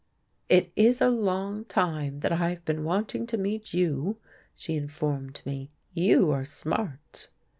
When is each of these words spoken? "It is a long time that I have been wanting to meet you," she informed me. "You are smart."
"It 0.49 0.71
is 0.75 0.99
a 0.99 1.09
long 1.11 1.63
time 1.65 2.21
that 2.21 2.31
I 2.31 2.49
have 2.49 2.65
been 2.65 2.83
wanting 2.83 3.27
to 3.27 3.37
meet 3.37 3.71
you," 3.71 4.17
she 4.55 4.75
informed 4.75 5.43
me. 5.45 5.69
"You 5.93 6.31
are 6.31 6.43
smart." 6.43 7.29